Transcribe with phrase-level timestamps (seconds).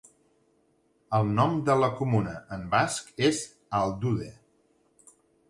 [1.17, 3.43] El nom de la comuna en basc és
[3.83, 4.33] "aldude".